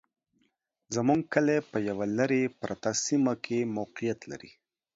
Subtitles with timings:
[0.95, 4.51] زموږ کلي په يوه لري پرته سيمه کي موقعيت لري